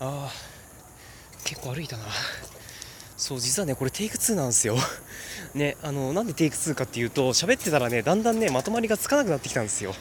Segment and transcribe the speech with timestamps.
[0.00, 2.04] あー結構歩いたな。
[3.18, 4.76] そう実はねこれテイク2なんですよ。
[5.52, 9.92] ねあのなんでテイク2かっていうと喋ってたらねだんだんねまとまりがつかなくなってきたんですよ。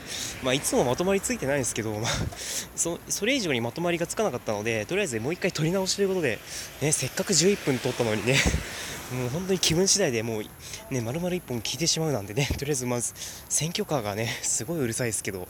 [0.43, 2.11] まあいつもまとまりついてないんですけど、まあ、
[2.75, 6.37] そそれ以上にまとまりがつかなかったのでとりあえずもう一回撮り直しということで、
[6.81, 8.37] ね、せっかく11分撮ったのにね
[9.11, 10.43] もう本当に気分次第でもう
[10.91, 13.13] ね丸々1本聞いてしまうなんでねとりあえずまず
[13.49, 15.47] 選挙カーがねすごいうるさいですけど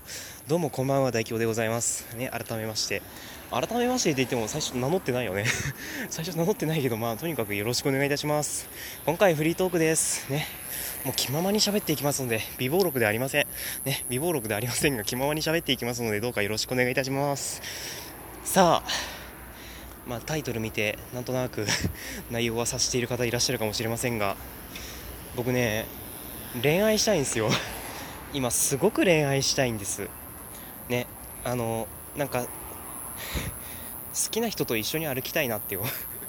[0.48, 2.06] どうもこんばんは大京でございます。
[2.16, 3.02] ね改めまして。
[3.50, 5.46] 改めましてって言っても最初名乗ってないよね。
[6.10, 8.68] 最初名乗ってないけどまあとにかくよろしくお願いいたします。
[9.06, 10.30] 今回フリートークです。
[10.30, 10.46] ね。
[11.06, 13.48] もう気ままに喋っていきますので微暴録ではありません。
[13.86, 14.04] ね。
[14.10, 17.62] 微暴録ではありませんが気ままに喋っていきますのでどうかよろしくお願いいたします。
[18.44, 19.18] さあ
[20.08, 21.68] まあ、タイトル見てなんとなく
[22.32, 24.38] 内容は察している方いらっしゃるかもしれませんが
[25.36, 25.86] 僕ね
[26.62, 27.50] 恋愛したいんですよ。
[28.34, 30.08] 今すごく恋愛したいんです。
[30.90, 31.08] ね。
[31.44, 32.48] あのなんか
[34.14, 35.84] 好きな人と一緒に歩きたいなってよ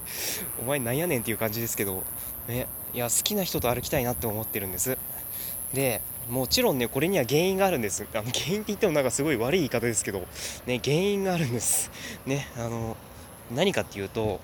[0.61, 2.03] お前なんやねんっていう感じですけど
[2.49, 4.97] ねいや好きな人と歩きたいなって思ってるんです。
[5.73, 8.07] でもちろんねこれには原因があるんです。
[8.13, 10.27] あの原因って言ってもなんかすごい悪い言い方ですけど
[10.67, 11.91] ね原因があるんです。
[12.27, 12.97] ねあの
[13.51, 14.41] 何かっていうと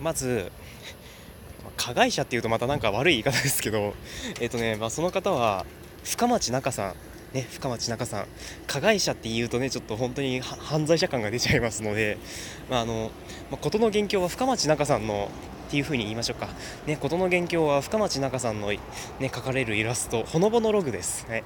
[0.00, 0.50] まず
[1.76, 3.94] 加害者っていうとまたなんか悪い言い方ですけど
[4.40, 5.64] えっ、とね、まあ、その方は
[6.04, 6.94] 深町中さん
[7.32, 8.26] ね、深町中さん
[8.66, 12.18] 加害者っていうとねちょっと本当に犯罪者感が出ちゃいますので、
[12.68, 13.10] まああの
[13.50, 15.30] まあ、事の元凶は深町中さんの
[15.68, 16.48] っていう風に言いましょうか、
[16.86, 18.80] ね、事の元凶は深町中さんの、ね、
[19.20, 21.44] 描かれるイラストほのぼのログです、ね、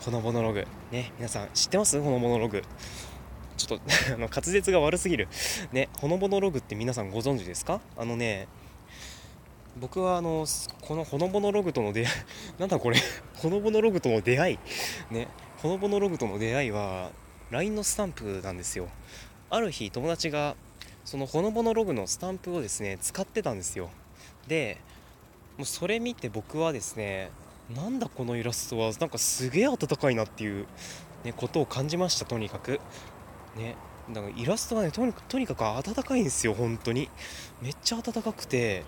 [0.00, 2.00] ほのぼのログ、ね、皆さん知ってます？
[2.00, 2.62] ほのぼのログ。
[3.58, 3.84] ちょっと
[4.14, 5.28] あの滑舌が悪すぎる。
[5.72, 7.80] ねほのぼのログって皆さんご存知ですか？
[7.96, 8.48] あのね
[9.78, 10.46] 僕はあの
[10.80, 12.14] このほのぼのログとの出会い
[12.58, 12.98] なんだこれ
[13.36, 14.58] ほのぼのログとの出会い？
[15.10, 17.10] ねほのぼのログとの出会いは
[17.50, 18.88] LINE のスタンプなんですよ。
[19.50, 20.56] ある日友達が
[21.04, 23.90] そのほのぼのログのスタンプをですね使ってたんですよ。
[24.48, 24.78] で
[25.56, 27.30] もうそれ見て僕はですね
[27.74, 30.66] なんだこのイラストはなんかすげえ温かいなっていう、
[31.24, 32.80] ね、ことを感じましたとにかく。
[33.56, 33.76] ね
[34.10, 35.04] だからイラストがねと
[35.38, 37.08] にかく温かいんですよ本当に。
[37.60, 38.84] めっちゃ温かくて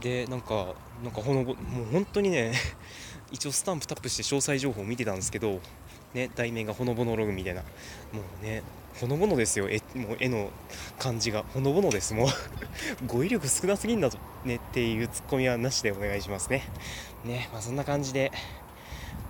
[0.00, 1.56] でなんかなんかほのもう
[1.92, 2.52] 本当にね
[3.30, 5.60] 一応スタンプタップして詳細情報を見てたんですけど
[6.14, 7.62] ね題名がほのぼのログみたいな。
[7.62, 7.68] も
[8.42, 8.62] うね
[9.00, 9.68] ほのぼのですよ。
[9.68, 10.50] 絵もう絵の
[10.98, 11.44] 感じが。
[11.54, 12.28] ほのぼのですもう。
[13.06, 16.64] 語彙力少なすぎんだとねっていうツッコミはなしでお願いしますね。
[17.24, 18.32] ねまあそんな感じで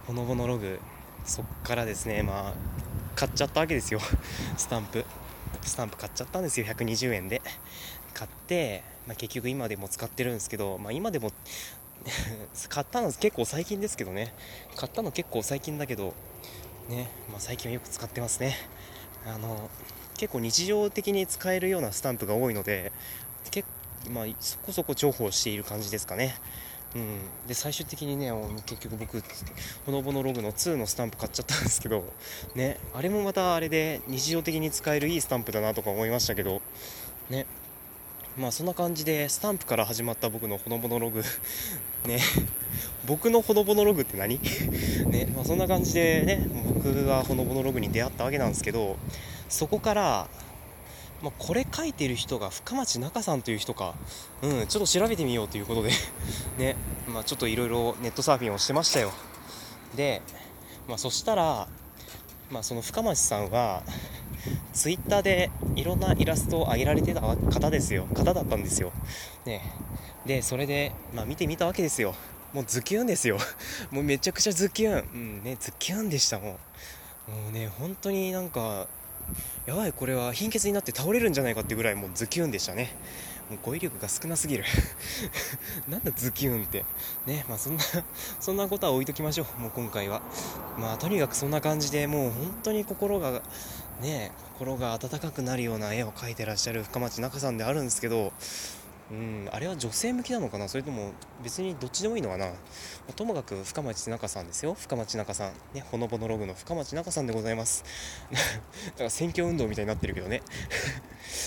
[0.07, 0.81] ほのぼのログ
[1.25, 2.55] そっからですねまあ
[3.15, 4.01] 買っちゃったわけですよ。
[4.57, 5.05] スタンプ。
[5.63, 6.67] スタンプ買っちゃったんですよ。
[6.67, 7.43] 120円で。
[8.15, 11.33] 買って、まあ、結局今でも使ってるんですけど、まあ、今でも
[12.69, 14.33] 買ったの結構最近ですけどね。
[14.77, 16.15] 買ったの結構最近だけど
[16.89, 18.57] ね、まあ、最近はよく使ってますね。
[19.27, 19.69] あの
[20.17, 22.93] 結構日常的に使えるようなスタンプが多いので
[23.51, 23.69] 結
[24.09, 26.37] まあ、そこそこ重宝している感じですかね。
[26.95, 27.19] うん、
[27.49, 28.33] で最終的にね
[28.65, 29.21] 結局僕
[29.87, 32.05] ほのぼのログの2のスタンプ買っちゃったんですけど
[32.55, 36.63] ねあれもまたあれで日常的に使えるいいスタンプだなとか思いましたけど
[37.29, 37.47] ね。
[38.39, 41.23] まあそんな感じでスタンプから始まった僕のほのぼのログ。
[42.07, 42.21] ね。
[43.07, 44.39] 僕のほのぼのログって何？
[45.11, 45.27] ね。
[45.35, 48.97] まあそんな感じでね僕がほのぼのログに出会ったわけなんですけど
[49.49, 50.29] そこから
[51.23, 53.95] まあ、これ書いてる人が深町中さんという人か、
[54.43, 55.91] うん、ちょっと調べてみようということで。
[56.59, 56.77] ね、
[57.07, 59.13] まあ、ちょっといろいろネットサーフィンをしてましたよ。
[59.95, 60.23] で、
[60.89, 61.69] まあ、そしたら、
[62.51, 63.83] まあ、その深町さんは、
[64.73, 68.07] ツイッターでいろんなイラストを上げられてた方ですよ。
[68.15, 68.93] 方だったんですよ。
[69.45, 69.63] ね。
[70.27, 72.15] で、それで、まあ、見てみたわけですよ。
[72.53, 73.39] もうズキュンですよ。
[73.91, 75.09] もうめちゃくちゃズキュン。
[75.13, 76.59] うんね、ズキュンでしたも
[77.29, 77.31] う。
[77.31, 78.87] もうね、本当になんか、
[79.67, 82.93] やばいこれは貧血になって倒れるんじゃないかってぐらいもうズキュンでしたね
[83.51, 84.65] もう語彙力が少なすぎる。
[85.89, 86.85] なんだズキュンって。
[87.27, 87.83] ねまあそんな
[88.41, 89.61] そんなことは置いときましょう。
[89.61, 90.23] もう今回は。
[90.79, 93.43] まあとにかくそんな感じでもう本当に心が
[94.01, 98.33] ね心が温かくなるような絵を描いてらっしゃる深町中さんであるんですけど
[99.11, 100.69] うんあれは女性向きなのかな？
[100.69, 101.11] それとも
[101.43, 102.47] 別にどっちでもいいのかな？
[102.47, 102.55] ま
[103.17, 104.75] ともかく深町中さんですよ。
[104.75, 105.53] 深町中さん。
[105.75, 107.83] ねほのぼのログの深町中さんでございます。
[108.31, 110.43] だから選挙運動みたいになってるけどね。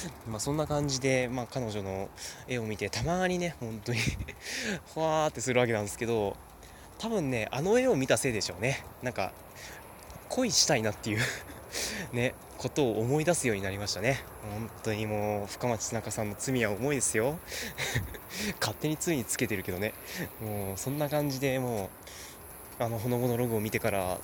[0.27, 2.09] まあそんな感じで、まあ、彼女の
[2.47, 3.99] 絵を見てたまにね本当に
[4.93, 6.35] ふわーってするわけなんですけど
[6.99, 8.83] 多分ねあの絵を見たせいでしょうね。
[9.01, 9.33] なんか
[10.29, 11.21] 恋したいなっていう
[12.13, 14.23] ねことを思い出すようになりましたね。
[14.53, 17.37] 本当にもう深町田中さんの罪は重いですよ。
[18.59, 19.93] 勝手に罪につけてるけどね。
[20.41, 21.89] もうそんな感じでも
[22.79, 24.17] うあのほのぼのログを見てから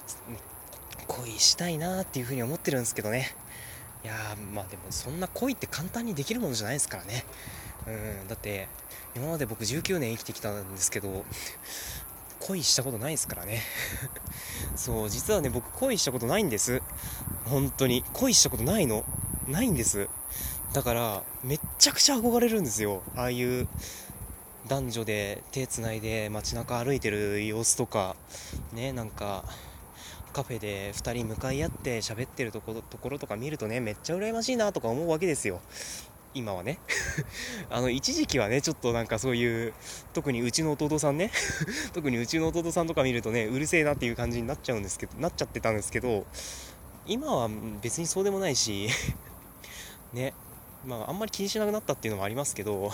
[1.07, 3.35] 恋したいなっていうふうに思ってるんですけどね。
[4.03, 4.13] いや
[4.53, 7.25] まあでもそんな恋って簡単にできるものじゃないですからね。
[7.87, 8.67] うんだって
[9.15, 11.25] 今まで僕19年生きてきたんですけど
[12.39, 13.61] 恋したことないですからね。
[14.75, 16.81] そう実はね僕恋したことないんです。
[17.45, 18.03] 本当に。
[18.13, 19.03] 恋したことないの？
[19.47, 20.07] ないんです。
[20.73, 23.01] だからめっちゃくちゃ憧れるんですよ。
[23.15, 23.67] ああいう
[24.67, 28.15] 男女で手つないで街中歩いてる様子とか。
[28.71, 29.43] ねなんか
[30.29, 35.61] カフェで2人向かい合って喋ってるところところとか見るとねめっちゃ羨ましいなとか思うわけですよ。
[36.33, 36.77] 今はね。
[37.69, 39.73] あの一時期はねちょっとなんかそういう
[40.13, 41.31] 特にうちの弟さんね。
[41.93, 46.25] 特にうちの弟さんとか見るとねうるせえなっていう感じになっちゃうんですけどなっちゃってたんですけど
[47.07, 47.49] 今は
[47.81, 48.89] 別にそうでもないし
[50.13, 50.33] ね。
[50.85, 52.91] まああんまり気にしなくなったっていうのもありますけど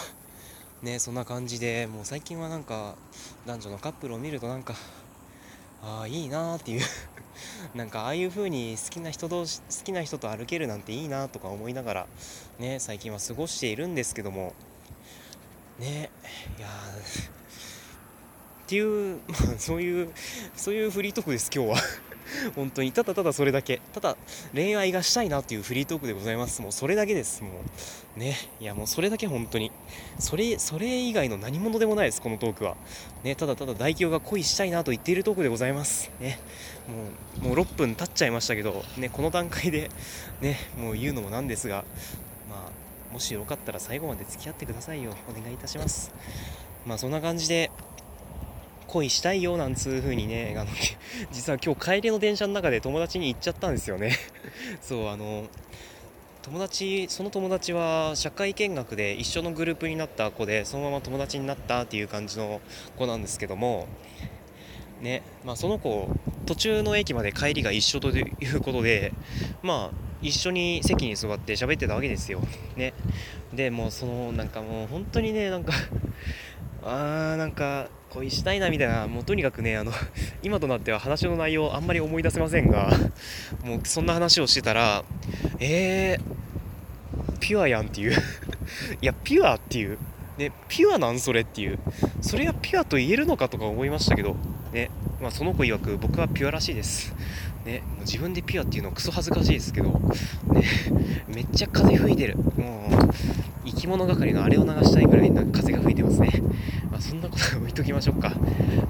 [0.82, 2.96] ねそんな感じでもう最近はなんか
[3.46, 4.76] 男女のカップルを見るとなんか
[5.84, 6.82] ああいいなーっていう。
[7.76, 12.08] なんかああいう風に好きな人同士好きな人と歩けるなんていいなとか思いながら
[12.60, 14.54] ね最近は過ごしているんですけども
[15.80, 16.10] ね
[16.58, 16.68] いや
[18.66, 20.12] っていう、まあ、そういう
[20.56, 21.78] そういうフリートークです今日は。
[22.56, 22.92] 本当に。
[22.92, 23.82] ただただそれだけ。
[23.94, 24.18] ただ
[24.54, 26.62] 恋愛がしたいなっていうフリートークでございます。
[26.62, 27.44] もうそれだけです。
[27.44, 27.50] も
[28.18, 28.36] うね。
[28.60, 29.72] いやもうそれだけ本当に。
[30.20, 32.22] それそれ以外の何者でもないです。
[32.22, 32.76] このトークは。
[33.24, 36.12] ねただただ大凶が恋したいなと言っているトークでございます。
[36.20, 36.40] ね。
[37.42, 38.84] もうもう6分経っちゃいましたけど。
[38.98, 39.90] ねこの段階で。
[40.42, 41.86] ねもう言うのもなんですが。
[42.50, 45.16] まあもしよかったら最後まで付き合ってくださいよ。
[45.30, 46.12] お願いいたします。
[46.86, 47.72] まあそんな感じで
[48.88, 50.70] 恋したいよなんつう風にねあの
[51.32, 54.12] 実は今日帰りの電車の中で友達に言っちゃったんですよね。
[54.82, 55.46] そうあの
[56.42, 62.62] 友達その友達は社会見学で一緒のグループになった子でそのまま友達になったっていう感じの
[62.98, 63.88] 子なんですけども
[65.02, 66.10] ねまあ、その子
[66.46, 69.12] 途中の駅まで帰りが一緒ということで
[69.62, 72.42] まあ一緒に席に座って喋ってたわけですよ。
[72.76, 72.94] ね。
[73.54, 75.74] でもうそのなんかもう本当にねなんか
[76.86, 79.92] あーなんか恋したいなみたいなもうとにかくねあの
[80.44, 82.92] 今となっては話の内容あんまり思い出せませんが
[83.66, 85.04] もうそんな話をしてたら
[85.60, 88.14] えー、ピュアやんっていう。
[89.02, 89.98] いやピュアっていう。
[90.38, 91.80] ねピュアなんそれっていう。
[92.22, 94.36] それがピュアと言えるのかとか思いましたけど
[94.72, 94.90] ね
[95.22, 97.16] まあ、その子曰く僕はピュアらしいです。
[97.66, 100.64] ね、もう自分でピュアっていうのクソ恥ずかしいですけど、ね、
[101.28, 106.44] めっちゃ風吹いてるもう生き物係のあれを流したいぐらいな風が吹いてますね
[106.96, 108.30] まあ、そんなことは置いときましょうか。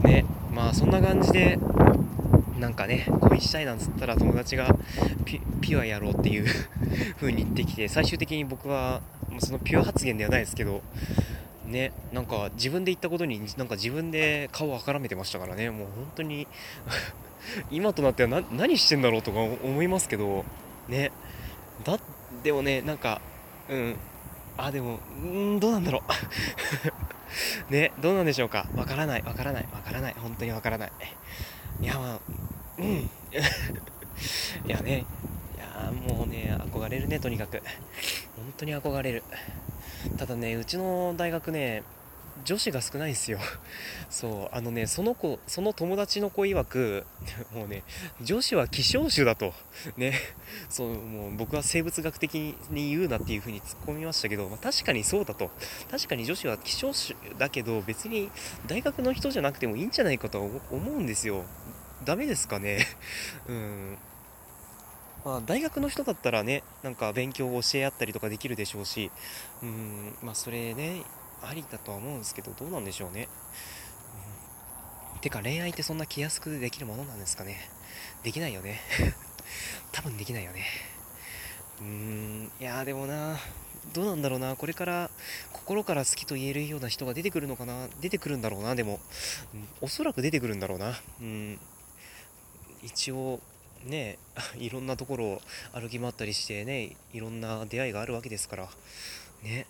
[0.03, 1.57] ね、まあそんな感じで、
[2.59, 4.75] なんかね、恋したいなんつったら友達が
[5.25, 6.45] ピュアやろうっていう
[7.19, 9.01] 風に言ってきて、最終的に僕は、
[9.39, 10.83] そのピュア発言ではないですけど、
[11.65, 16.47] ね、なんか自分で言ったことになんか自分で顔をあからめてましたからね、もう本当に
[17.71, 20.45] 今となっては何してんだろうとか思いますけど、
[20.87, 21.11] ね、
[21.83, 21.99] だ、
[22.43, 23.21] でもね、なんか、
[23.69, 23.95] うん、
[24.57, 26.11] あ、でも、んどうなんだろう
[27.71, 30.91] ね、どうなんでしょうかわからない、わからない、わからない、本当にわからない。
[31.81, 32.19] いや、まあ、
[32.77, 32.85] うん。
[34.65, 35.05] いやね、
[35.55, 37.61] いや、もうね、憧れるね、とにかく。
[38.35, 39.23] 本当に憧れる。
[40.17, 41.83] ただね、うちの大学ね、
[42.43, 43.39] 女子が少ないんですよ。
[44.09, 47.05] そう、あのね、その子、その友達の子曰く、
[47.53, 47.83] もうね、
[48.21, 49.53] 女子は希少種だと。
[49.97, 50.13] ね、
[50.69, 55.49] そう、もう僕は生物学的に言うなっていう風に突っ込みましたけど、まあ、確かにそうだと。
[55.89, 58.29] 確かに女子は希少種だけど、別に
[58.67, 60.39] 大学の人じゃなくてもいいんじゃないかと
[60.71, 61.45] 思うんですよ。
[62.03, 62.85] ダメですかね。
[63.47, 63.97] うん。
[65.25, 69.09] まあ、大学の人だったらね、なんか勉強を教え合ったりとかできるでしょうし、
[69.63, 71.01] うん、まあそれね、
[71.41, 73.27] ありだとは思うんですけどどうなんでしょうね、
[75.15, 77.57] うん、てか恋愛ってそんな気安くできるものなんですかね。
[78.23, 78.79] できないよね。
[79.91, 80.63] 多分できないよね。
[81.79, 83.37] うーんいやでもな
[83.93, 84.55] どうなんだろうな。
[84.55, 85.09] これから
[85.51, 87.87] 心から好きと言えるような人が出てくるのかな。
[87.99, 88.99] 出てくるんだろうなでも、
[89.55, 90.93] うん、おそらく出てくるんだろうな。
[91.19, 91.59] うん。
[92.83, 93.39] 一応
[93.85, 94.17] ね
[94.57, 95.41] いろんなところを
[95.73, 98.69] 歩き回ったりしてねいろんな出会いがあるわけですから
[99.43, 99.65] ね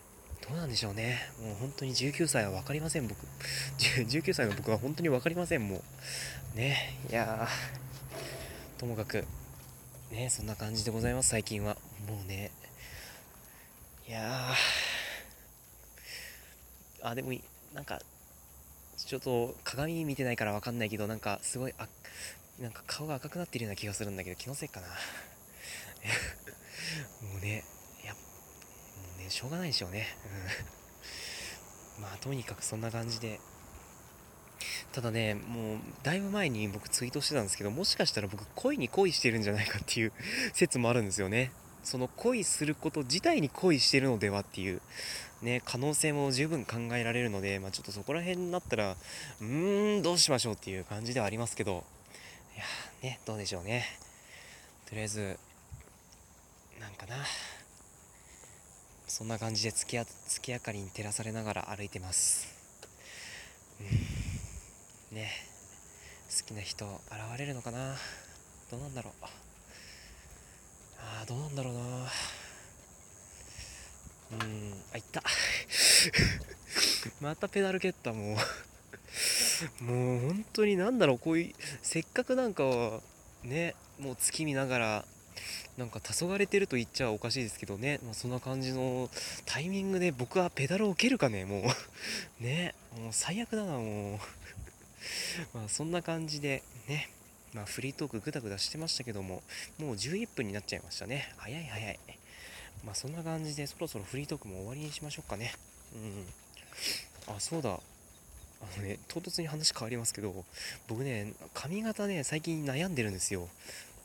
[0.48, 1.18] どうなんでしょうね。
[1.42, 3.18] もう本当に19歳は分かりません、僕。
[3.80, 5.82] 19歳の僕は本当に分かりません、も
[6.54, 6.58] う。
[6.58, 7.48] ね、いや
[8.78, 9.26] ともかく、
[10.12, 11.78] ね、そんな感じでございます、最近は。
[12.08, 12.52] もうね、
[14.08, 14.54] いや
[17.02, 17.34] あ、でも、
[17.74, 18.00] なんか、
[18.98, 21.88] ちょっと鏡見てないから分かんないけど、なんかすごい、あ、
[22.60, 24.88] なんか顔が赤くなってるような気がするんだけど、気のせいかな。
[27.22, 27.64] もうね
[28.04, 28.20] いやも
[29.18, 30.08] う、ね、しょうがないでしょうね。
[31.98, 32.04] うん。
[32.04, 33.40] まあ、とにかくそんな感じで。
[34.94, 40.14] ただね、もう、だいぶ前に僕ツイートしてたんですけど、もしかしたら僕、恋に恋してるんじゃないかっていう
[40.54, 41.52] 説もあるんですよね。
[41.84, 44.82] その恋すること自体に恋してるのではっていう
[45.44, 48.98] ね可能性も十分考えられるので、まあ、ちょっとそこら辺になったら
[49.40, 51.84] うーんどうしましょうっていう感じではありますけど
[52.56, 52.64] いや
[53.04, 53.86] ねどうでしょうね。
[54.88, 55.38] とりあえず
[56.80, 57.18] なんかな。
[59.08, 62.48] そんな感じで月や月明かりに照らされながら歩いてます。
[63.80, 65.18] うん。
[65.18, 65.30] ね。
[66.38, 67.96] 好きな人現れるのかな。
[68.72, 69.14] どうなんだろう。
[71.00, 71.80] あーどうなんだろうな。
[74.32, 75.22] うんあいった。
[77.22, 78.36] またペダル蹴ったも。
[78.36, 78.38] う
[79.82, 82.64] もう本当になんだろうこういうせっかくなんか
[83.44, 85.06] ねもう月見ながら
[85.78, 89.10] なんか黄昏れてると言っちゃおかしいですけどね、まあ、そんな感じの
[89.46, 91.64] タイミングで僕はペダルを蹴るかねもう。
[92.44, 92.74] ね。
[92.98, 94.20] もう最悪だなもう。
[95.54, 97.10] まあそんな感じでね。
[97.54, 99.44] まあフリートークグダグダしてましたけども
[99.78, 101.34] もう11分になっちゃいましたね。
[101.38, 102.00] 早い早い。
[102.86, 105.54] まあそんな感じでそろそろフリートークも終わりにしましょうかね。
[105.94, 107.36] うん。
[107.36, 107.80] あそうだ。
[108.74, 110.46] あのね唐突に話変わりますけど
[110.88, 113.48] 僕ね髪型ね最近悩んでるんですよ。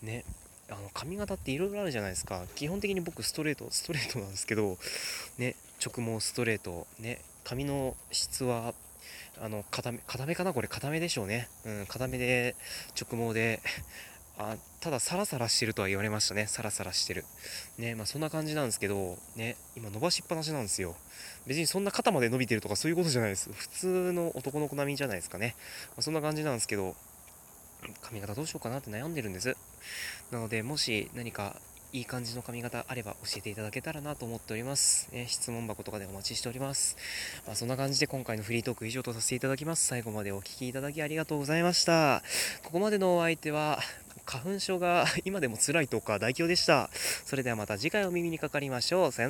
[0.03, 0.25] ね
[0.71, 2.45] あの髪型っていろいろあるじゃないですか。
[2.55, 4.79] 基本的に僕ストレートストレートなんですけど
[5.39, 8.75] ね直毛ストレートね髪の質は
[9.41, 10.69] あの固め固めかなこれ。
[10.69, 11.49] 固めでしょうね。
[11.65, 12.55] うん固めで
[13.01, 13.61] 直毛で
[14.43, 17.27] あただサラサラしてるとは言われましたねサラサラしてる
[17.77, 20.97] ねまあそんな感じなんですけどね今伸ばしっぱなしなんですよ
[21.47, 25.57] 別にそんな肩まで伸びてるとかそういうことじゃないです普通の男の子並みじゃないですかね、
[25.91, 26.95] まあ、そんな感じなんですけど
[28.01, 29.55] 髪型どうしようかなって悩んでるんです
[30.31, 31.57] なのでもし何か
[31.93, 35.09] いい感じの髪型あれば教えていただけたらなと思っております。
[35.13, 36.97] ね、質問箱とかでお待ちしております。
[37.47, 39.87] まあ、そんな感じで今回のフリートーク以上とさせていただきます。
[39.87, 42.23] 最後までお聴きいただきありがとうございました。
[42.63, 43.81] ここまでのお相手は、
[44.31, 46.89] 花粉症が今でも辛いとか大凶でした。
[47.27, 49.13] それではまた次回お耳にかかりましょう。
[49.13, 49.29] さよなら。